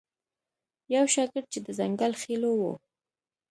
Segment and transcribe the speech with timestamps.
[0.95, 2.63] یو شاګرد چې د ځنګل خیلو و.